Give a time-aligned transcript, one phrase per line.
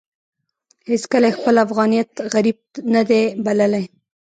[0.91, 2.57] هېڅکله يې خپل افغانيت غريب
[2.93, 3.83] نه دی بللی.